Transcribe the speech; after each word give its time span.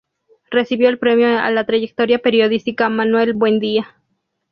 Recibió 0.49 0.89
el 0.89 0.97
premio 0.97 1.37
a 1.37 1.51
la 1.51 1.63
trayectoria 1.67 2.17
periodística 2.17 2.89
Manuel 2.89 3.33
Buendía. 3.35 3.97